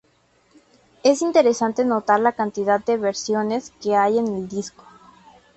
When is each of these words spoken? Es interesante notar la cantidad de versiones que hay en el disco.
Es 1.03 1.21
interesante 1.21 1.85
notar 1.85 2.19
la 2.19 2.31
cantidad 2.31 2.83
de 2.83 2.97
versiones 2.97 3.71
que 3.79 3.95
hay 3.95 4.17
en 4.17 4.25
el 4.35 4.49
disco. 4.49 4.83